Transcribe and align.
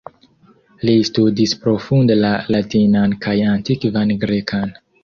Li 0.87 0.95
studis 1.09 1.53
profunde 1.67 2.17
la 2.25 2.33
latinan 2.57 3.17
kaj 3.29 3.39
antikvan 3.55 4.19
grekan. 4.27 4.79